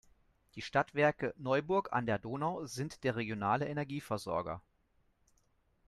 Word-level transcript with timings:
Die 0.55 0.63
Stadtwerke 0.63 1.31
Neuburg 1.37 1.93
an 1.93 2.07
der 2.07 2.17
Donau 2.17 2.65
sind 2.65 3.03
der 3.03 3.15
regionale 3.15 3.67
Energieversorger. 3.67 4.59